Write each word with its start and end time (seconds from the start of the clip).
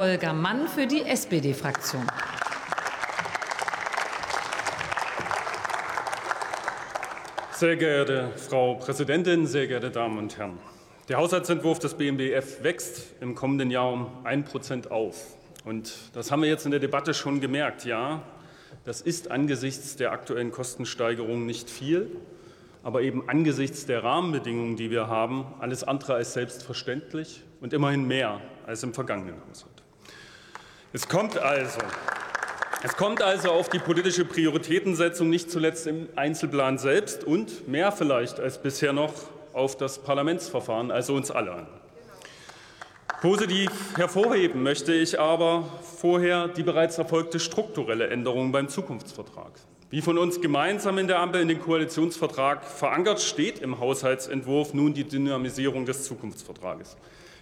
Holger 0.00 0.32
Mann 0.32 0.68
für 0.68 0.86
die 0.86 1.02
SPD-Fraktion. 1.02 2.06
Sehr 7.50 7.74
geehrte 7.74 8.30
Frau 8.36 8.74
Präsidentin, 8.74 9.48
sehr 9.48 9.66
geehrte 9.66 9.90
Damen 9.90 10.18
und 10.18 10.38
Herren! 10.38 10.60
Der 11.08 11.16
Haushaltsentwurf 11.16 11.80
des 11.80 11.94
BMBF 11.94 12.62
wächst 12.62 13.06
im 13.20 13.34
kommenden 13.34 13.72
Jahr 13.72 13.92
um 13.92 14.06
1 14.22 14.48
Prozent 14.48 14.92
auf. 14.92 15.36
Und 15.64 15.92
das 16.12 16.30
haben 16.30 16.42
wir 16.42 16.48
jetzt 16.48 16.64
in 16.64 16.70
der 16.70 16.78
Debatte 16.78 17.12
schon 17.12 17.40
gemerkt. 17.40 17.84
Ja, 17.84 18.22
das 18.84 19.00
ist 19.00 19.32
angesichts 19.32 19.96
der 19.96 20.12
aktuellen 20.12 20.52
Kostensteigerung 20.52 21.44
nicht 21.44 21.68
viel, 21.68 22.08
aber 22.84 23.02
eben 23.02 23.28
angesichts 23.28 23.84
der 23.84 24.04
Rahmenbedingungen, 24.04 24.76
die 24.76 24.92
wir 24.92 25.08
haben, 25.08 25.44
alles 25.58 25.82
andere 25.82 26.14
als 26.14 26.34
selbstverständlich 26.34 27.42
und 27.60 27.72
immerhin 27.72 28.06
mehr 28.06 28.40
als 28.64 28.84
im 28.84 28.94
vergangenen 28.94 29.42
Haushalt. 29.50 29.87
Es 30.90 31.06
kommt 31.06 31.36
also, 31.36 31.80
es 32.82 32.96
kommt 32.96 33.20
also 33.20 33.50
auf 33.50 33.68
die 33.68 33.78
politische 33.78 34.24
Prioritätensetzung 34.24 35.28
nicht 35.28 35.50
zuletzt 35.50 35.86
im 35.86 36.08
Einzelplan 36.16 36.78
selbst 36.78 37.24
und 37.24 37.68
mehr 37.68 37.92
vielleicht 37.92 38.40
als 38.40 38.56
bisher 38.56 38.94
noch 38.94 39.12
auf 39.52 39.76
das 39.76 39.98
Parlamentsverfahren, 39.98 40.90
also 40.90 41.14
uns 41.14 41.30
alle 41.30 41.52
an. 41.52 41.66
Positiv 43.20 43.70
hervorheben 43.98 44.62
möchte 44.62 44.94
ich 44.94 45.20
aber 45.20 45.68
vorher 45.82 46.48
die 46.48 46.62
bereits 46.62 46.96
erfolgte 46.96 47.38
strukturelle 47.38 48.06
Änderung 48.08 48.50
beim 48.50 48.68
Zukunftsvertrag. 48.68 49.52
Wie 49.90 50.00
von 50.00 50.16
uns 50.16 50.40
gemeinsam 50.40 50.96
in 50.96 51.06
der 51.06 51.18
Ampel 51.18 51.42
in 51.42 51.48
den 51.48 51.60
Koalitionsvertrag 51.60 52.64
verankert, 52.64 53.20
steht 53.20 53.58
im 53.58 53.78
Haushaltsentwurf 53.78 54.72
nun 54.72 54.94
die 54.94 55.04
Dynamisierung 55.04 55.84
des 55.84 56.04
Zukunftsvertrages. 56.04 56.96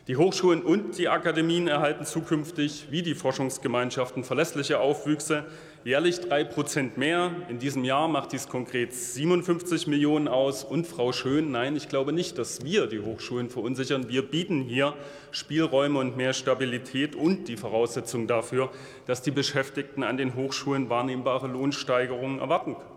Die 0.08 0.16
Hochschulen 0.16 0.62
und 0.62 0.98
die 0.98 1.08
Akademien 1.08 1.66
erhalten 1.66 2.04
zukünftig 2.04 2.86
wie 2.90 3.02
die 3.02 3.16
Forschungsgemeinschaften 3.16 4.22
verlässliche 4.22 4.78
Aufwüchse, 4.78 5.46
jährlich 5.82 6.20
drei 6.20 6.44
Prozent 6.44 6.96
mehr. 6.96 7.32
In 7.48 7.58
diesem 7.58 7.82
Jahr 7.82 8.06
macht 8.06 8.30
dies 8.30 8.46
konkret 8.46 8.94
57 8.94 9.88
Millionen 9.88 10.28
aus. 10.28 10.62
Und 10.62 10.86
Frau 10.86 11.10
Schön, 11.10 11.50
nein, 11.50 11.74
ich 11.74 11.88
glaube 11.88 12.12
nicht, 12.12 12.38
dass 12.38 12.64
wir 12.64 12.86
die 12.86 13.00
Hochschulen 13.00 13.50
verunsichern. 13.50 14.08
Wir 14.08 14.22
bieten 14.22 14.62
hier 14.62 14.94
Spielräume 15.32 15.98
und 15.98 16.16
mehr 16.16 16.34
Stabilität 16.34 17.16
und 17.16 17.48
die 17.48 17.56
Voraussetzung 17.56 18.28
dafür, 18.28 18.70
dass 19.06 19.22
die 19.22 19.32
Beschäftigten 19.32 20.04
an 20.04 20.16
den 20.16 20.36
Hochschulen 20.36 20.88
wahrnehmbare 20.88 21.48
Lohnsteigerungen 21.48 22.38
erwarten 22.38 22.74
können. 22.74 22.95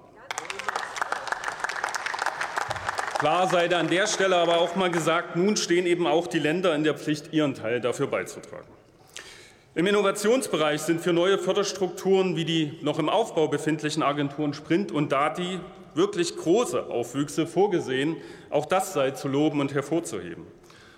Klar 3.19 3.49
sei 3.49 3.69
an 3.75 3.89
der 3.89 4.07
Stelle 4.07 4.37
aber 4.37 4.61
auch 4.61 4.77
mal 4.77 4.89
gesagt, 4.89 5.35
nun 5.35 5.57
stehen 5.57 5.85
eben 5.85 6.07
auch 6.07 6.25
die 6.25 6.39
Länder 6.39 6.73
in 6.73 6.85
der 6.85 6.93
Pflicht, 6.93 7.33
ihren 7.33 7.53
Teil 7.53 7.81
dafür 7.81 8.07
beizutragen. 8.07 8.69
Im 9.75 9.87
Innovationsbereich 9.87 10.79
sind 10.79 11.01
für 11.01 11.11
neue 11.11 11.37
Förderstrukturen 11.37 12.37
wie 12.37 12.45
die 12.45 12.79
noch 12.81 12.97
im 12.97 13.09
Aufbau 13.09 13.49
befindlichen 13.49 14.03
Agenturen 14.03 14.53
Sprint 14.53 14.93
und 14.93 15.11
Dati 15.11 15.59
wirklich 15.95 16.37
große 16.37 16.85
Aufwüchse 16.85 17.45
vorgesehen. 17.45 18.15
Auch 18.51 18.65
das 18.65 18.93
sei 18.93 19.11
zu 19.11 19.27
loben 19.27 19.59
und 19.59 19.73
hervorzuheben. 19.73 20.47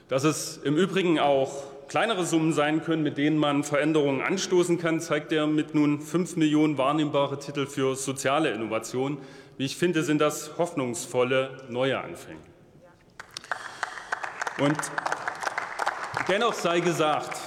Dass 0.08 0.24
es 0.24 0.58
im 0.58 0.78
Übrigen 0.78 1.20
auch 1.20 1.64
kleinere 1.92 2.24
Summen 2.24 2.54
sein 2.54 2.82
können, 2.82 3.04
mit 3.04 3.18
denen 3.18 3.38
man 3.38 3.66
Veränderungen 3.66 4.22
anstoßen 4.22 4.78
kann, 4.78 5.02
zeigt 5.02 5.30
der 5.30 5.46
mit 5.46 5.76
nun 5.76 6.00
5 6.00 6.38
Millionen 6.38 6.78
wahrnehmbare 6.78 7.38
Titel 7.38 7.68
für 7.68 7.98
soziale 7.98 8.52
Innovation. 8.52 9.18
Wie 9.58 9.66
ich 9.66 9.76
finde, 9.76 10.02
sind 10.02 10.22
das 10.22 10.58
hoffnungsvolle 10.58 11.66
neue 11.68 12.00
Anfänge. 12.00 12.40
Und 14.62 14.78
dennoch 16.30 16.54
sei 16.54 16.80
gesagt, 16.80 17.38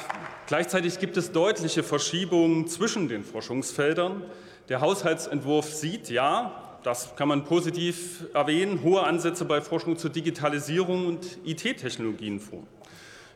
gleichzeitig 0.46 0.98
gibt 0.98 1.16
es 1.16 1.32
deutliche 1.32 1.82
Verschiebungen 1.82 2.68
zwischen 2.68 3.08
den 3.08 3.24
Forschungsfeldern. 3.24 4.24
Der 4.68 4.82
Haushaltsentwurf 4.82 5.72
sieht, 5.72 6.10
ja, 6.10 6.78
das 6.82 7.16
kann 7.16 7.28
man 7.28 7.44
positiv 7.44 8.26
erwähnen, 8.34 8.82
hohe 8.82 9.04
Ansätze 9.04 9.46
bei 9.46 9.62
Forschung 9.62 9.96
zur 9.96 10.10
Digitalisierung 10.10 11.06
und 11.06 11.38
IT-Technologien 11.46 12.40
vor. 12.40 12.64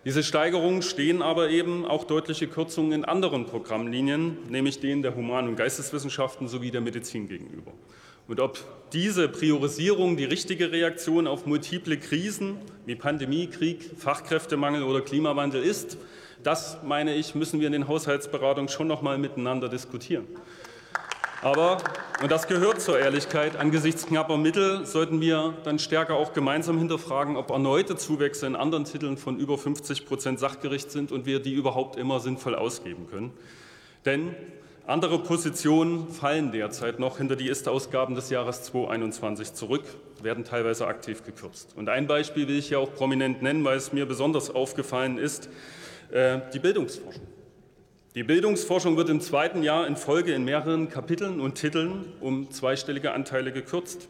Diese 0.09 0.23
Steigerungen 0.23 0.81
stehen 0.81 1.21
aber 1.21 1.51
eben 1.51 1.85
auch 1.85 2.05
deutliche 2.05 2.47
Kürzungen 2.47 2.93
in 2.93 3.05
anderen 3.05 3.45
Programmlinien, 3.45 4.39
nämlich 4.49 4.81
denen 4.81 5.03
der 5.03 5.15
Human- 5.15 5.49
und 5.49 5.57
Geisteswissenschaften 5.57 6.49
sowie 6.49 6.71
der 6.71 6.81
Medizin 6.81 7.29
gegenüber. 7.29 7.75
Und 8.27 8.41
ob 8.41 8.59
diese 8.95 9.29
Priorisierung 9.29 10.17
die 10.17 10.25
richtige 10.25 10.73
Reaktion 10.73 11.27
auf 11.27 11.45
multiple 11.45 11.99
Krisen 11.99 12.57
wie 12.87 12.95
Pandemie, 12.95 13.49
Krieg, 13.49 13.85
Fachkräftemangel 13.99 14.83
oder 14.83 15.03
Klimawandel 15.03 15.63
ist, 15.63 15.99
das, 16.43 16.79
meine 16.83 17.15
ich, 17.15 17.35
müssen 17.35 17.61
wir 17.61 17.67
in 17.67 17.75
den 17.75 17.87
Haushaltsberatungen 17.87 18.71
schon 18.71 18.87
noch 18.87 19.03
mal 19.03 19.19
miteinander 19.19 19.69
diskutieren. 19.69 20.25
Aber, 21.41 21.79
und 22.21 22.33
das 22.33 22.49
gehört 22.49 22.81
zur 22.81 22.99
Ehrlichkeit, 22.99 23.55
angesichts 23.57 24.07
knapper 24.07 24.37
Mittel 24.37 24.85
sollten 24.85 25.21
wir 25.21 25.55
dann 25.63 25.79
stärker 25.79 26.15
auch 26.15 26.33
gemeinsam 26.33 26.79
hinterfragen, 26.79 27.37
ob 27.37 27.51
erneute 27.51 27.95
Zuwächse 27.97 28.47
in 28.47 28.57
anderen 28.57 28.85
Titeln 28.85 29.17
von 29.17 29.39
über 29.39 29.57
50 29.57 30.05
Prozent 30.05 30.41
sachgerecht 30.41 30.91
sind 30.91 31.13
und 31.13 31.27
wir 31.27 31.39
die 31.39 31.55
überhaupt 31.55 31.97
immer 31.97 32.19
sinnvoll 32.19 32.57
ausgeben 32.57 33.07
können. 33.09 33.33
Denn 34.05 34.35
andere 34.89 35.21
Positionen 35.21 36.09
fallen 36.09 36.51
derzeit 36.51 36.99
noch 36.99 37.19
hinter 37.19 37.37
die 37.37 37.49
Ist-Ausgaben 37.49 38.17
des 38.17 38.31
Jahres 38.31 38.65
2021 38.65 39.55
zurück, 39.55 39.85
werden 40.21 40.43
teilweise 40.43 40.89
aktiv 40.89 41.25
gekürzt. 41.25 41.75
Und 41.77 41.89
ein 41.89 42.09
Beispiel 42.09 42.49
will 42.49 42.59
ich 42.59 42.69
hier 42.69 42.81
auch 42.81 42.93
prominent 42.93 43.43
nennen, 43.43 43.63
weil 43.65 43.77
es 43.77 43.93
mir 43.93 44.07
besonders 44.07 44.53
aufgefallen 44.53 45.19
ist, 45.19 45.49
äh, 46.11 46.41
die 46.53 46.59
Bildungsforschung. 46.59 47.38
Die 48.19 48.25
Bildungsforschung 48.25 48.97
wird 48.97 49.11
im 49.11 49.21
zweiten 49.21 49.63
Jahr 49.63 49.87
in 49.87 49.95
Folge 49.95 50.35
in 50.35 50.45
mehreren 50.45 50.89
Kapiteln 50.89 51.39
und 51.39 51.55
Titeln 51.55 52.05
um 52.21 52.51
zweistellige 52.51 53.13
Anteile 53.13 53.53
gekürzt. 53.53 54.09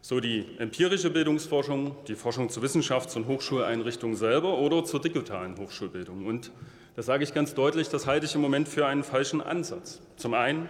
So 0.00 0.20
die 0.20 0.46
empirische 0.58 1.10
Bildungsforschung, 1.10 1.96
die 2.06 2.14
Forschung 2.14 2.48
zur 2.48 2.62
Wissenschafts- 2.62 3.16
und 3.16 3.26
Hochschuleinrichtung 3.26 4.14
selber 4.14 4.58
oder 4.58 4.84
zur 4.84 5.00
digitalen 5.00 5.58
Hochschulbildung. 5.58 6.26
Und 6.26 6.52
das 6.94 7.06
sage 7.06 7.24
ich 7.24 7.34
ganz 7.34 7.54
deutlich, 7.54 7.88
das 7.88 8.06
halte 8.06 8.24
ich 8.24 8.36
im 8.36 8.40
Moment 8.40 8.68
für 8.68 8.86
einen 8.86 9.02
falschen 9.02 9.40
Ansatz. 9.40 10.00
Zum 10.14 10.34
einen, 10.34 10.68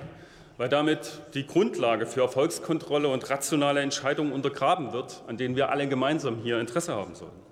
weil 0.56 0.70
damit 0.70 1.20
die 1.34 1.46
Grundlage 1.46 2.06
für 2.06 2.22
Erfolgskontrolle 2.22 3.08
und 3.08 3.28
rationale 3.28 3.80
Entscheidungen 3.80 4.32
untergraben 4.32 4.94
wird, 4.94 5.22
an 5.26 5.36
denen 5.36 5.54
wir 5.54 5.68
alle 5.68 5.86
gemeinsam 5.86 6.38
hier 6.38 6.58
Interesse 6.58 6.94
haben 6.94 7.14
sollen. 7.14 7.49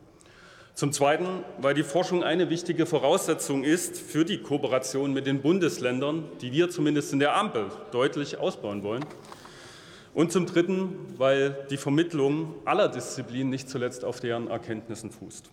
Zum 0.79 0.93
Zweiten, 0.93 1.43
weil 1.61 1.75
die 1.75 1.83
Forschung 1.83 2.23
eine 2.23 2.51
wichtige 2.51 2.87
Voraussetzung 2.87 3.65
ist 3.65 3.99
für 3.99 4.25
die 4.25 4.39
Kooperation 4.39 5.13
mit 5.13 5.27
den 5.27 5.43
Bundesländern, 5.43 6.27
die 6.41 6.53
wir 6.53 6.71
zumindest 6.71 7.13
in 7.13 7.19
der 7.19 7.37
Ampel 7.37 7.67
deutlich 7.91 8.39
ausbauen 8.39 8.85
wollen. 8.85 9.05
Und 10.15 10.31
zum 10.31 10.47
Dritten, 10.47 10.95
weil 11.17 11.67
die 11.69 11.79
Vermittlung 11.79 12.55
aller 12.65 12.87
Disziplinen 12.87 13.51
nicht 13.51 13.69
zuletzt 13.69 14.05
auf 14.05 14.21
deren 14.21 14.47
Erkenntnissen 14.47 15.11
fußt. 15.11 15.51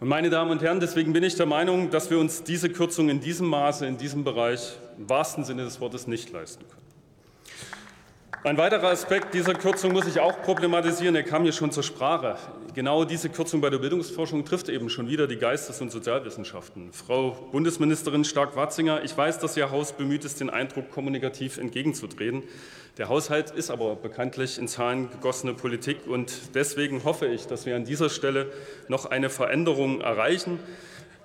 Und 0.00 0.08
meine 0.08 0.30
Damen 0.30 0.52
und 0.52 0.62
Herren, 0.62 0.80
deswegen 0.80 1.12
bin 1.12 1.22
ich 1.22 1.34
der 1.34 1.44
Meinung, 1.44 1.90
dass 1.90 2.08
wir 2.10 2.18
uns 2.18 2.42
diese 2.42 2.70
Kürzung 2.70 3.10
in 3.10 3.20
diesem 3.20 3.46
Maße, 3.46 3.84
in 3.84 3.98
diesem 3.98 4.24
Bereich 4.24 4.72
im 4.96 5.06
wahrsten 5.06 5.44
Sinne 5.44 5.64
des 5.64 5.82
Wortes 5.82 6.06
nicht 6.06 6.32
leisten 6.32 6.66
können. 6.66 6.89
Ein 8.42 8.56
weiterer 8.56 8.88
Aspekt 8.88 9.34
dieser 9.34 9.52
Kürzung 9.52 9.92
muss 9.92 10.06
ich 10.06 10.18
auch 10.18 10.40
problematisieren. 10.40 11.14
Er 11.14 11.24
kam 11.24 11.42
hier 11.42 11.52
schon 11.52 11.72
zur 11.72 11.82
Sprache. 11.82 12.38
Genau 12.74 13.04
diese 13.04 13.28
Kürzung 13.28 13.60
bei 13.60 13.68
der 13.68 13.76
Bildungsforschung 13.76 14.46
trifft 14.46 14.70
eben 14.70 14.88
schon 14.88 15.08
wieder 15.08 15.26
die 15.26 15.36
Geistes- 15.36 15.82
und 15.82 15.92
Sozialwissenschaften. 15.92 16.90
Frau 16.94 17.32
Bundesministerin 17.52 18.24
Stark-Watzinger, 18.24 19.04
ich 19.04 19.14
weiß, 19.14 19.40
dass 19.40 19.58
Ihr 19.58 19.70
Haus 19.70 19.92
bemüht 19.92 20.24
ist, 20.24 20.40
den 20.40 20.48
Eindruck 20.48 20.90
kommunikativ 20.90 21.58
entgegenzutreten. 21.58 22.44
Der 22.96 23.10
Haushalt 23.10 23.50
ist 23.50 23.70
aber 23.70 23.94
bekanntlich 23.94 24.56
in 24.56 24.68
Zahlen 24.68 25.10
gegossene 25.10 25.52
Politik. 25.52 26.06
Und 26.06 26.54
deswegen 26.54 27.04
hoffe 27.04 27.26
ich, 27.26 27.46
dass 27.46 27.66
wir 27.66 27.76
an 27.76 27.84
dieser 27.84 28.08
Stelle 28.08 28.50
noch 28.88 29.04
eine 29.04 29.28
Veränderung 29.28 30.00
erreichen. 30.00 30.58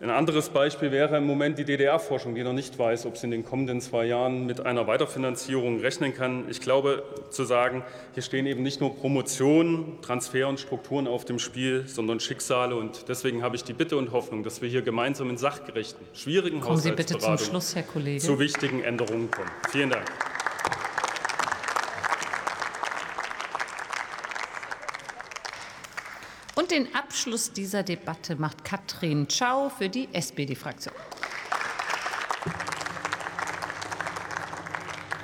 Ein 0.02 0.10
anderes 0.10 0.50
Beispiel 0.50 0.92
wäre 0.92 1.16
im 1.18 1.26
Moment 1.26 1.58
die 1.58 1.64
DDR-Forschung, 1.64 2.36
die 2.36 2.44
noch 2.44 2.52
nicht 2.54 2.78
weiß, 2.78 3.06
ob 3.06 3.16
sie 3.16 3.28
in 3.28 3.32
den 3.32 3.46
kommenden 3.46 3.80
zwei 3.80 4.06
Jahren 4.06 4.46
mit 4.46 4.66
einer 4.66 4.88
Weiterfinanzierung 4.88 5.80
rechnen 5.80 6.14
kann. 6.14 6.50
Ich 6.50 6.60
glaube 6.60 7.04
zu 7.30 7.46
sagen, 7.46 7.82
hier 8.14 8.22
stehen 8.22 8.46
eben 8.46 8.62
nicht 8.62 8.82
nur 8.82 8.94
Promotion, 8.94 10.00
Transfer 10.02 10.50
und 10.50 10.60
Strukturen 10.60 11.08
auf 11.08 11.24
dem 11.24 11.40
Spiel, 11.40 11.88
sondern 11.88 12.20
Schicksale. 12.20 12.76
Und 12.76 13.08
deswegen 13.08 13.42
habe 13.42 13.56
ich 13.56 13.64
die 13.64 13.74
Bitte 13.74 13.96
und 13.96 14.12
Hoffnung, 14.12 14.44
dass 14.44 14.62
wir 14.62 14.68
hier 14.68 14.82
gemeinsam 14.82 15.30
in 15.30 15.38
sachgerechten, 15.38 16.06
schwierigen 16.14 16.60
kommen 16.60 16.76
Haushaltsberatungen 16.78 17.40
Schluss, 17.40 17.76
zu 18.22 18.38
wichtigen 18.40 18.84
Änderungen 18.84 19.32
kommen. 19.32 19.50
Vielen 19.72 19.92
Dank. 19.92 20.06
Und 26.66 26.72
den 26.72 26.96
Abschluss 26.96 27.54
dieser 27.54 27.84
Debatte 27.84 28.38
macht 28.38 28.64
Katrin 28.64 29.28
Schau 29.30 29.70
für 29.70 29.88
die 29.88 30.10
SPD-Fraktion. 30.12 30.96